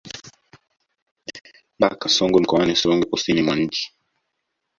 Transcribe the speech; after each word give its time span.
Mpaka 1.79 2.03
wa 2.05 2.09
Songwe 2.09 2.41
mkoani 2.41 2.75
Songwe 2.75 3.05
kusini 3.05 3.41
mwa 3.43 3.55
nchi 3.55 3.93